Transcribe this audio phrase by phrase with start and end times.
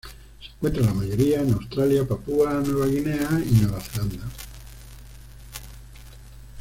[0.41, 4.25] Se encuentra la mayoría en Australia, Papúa Nueva Guinea y Nueva Zelanda.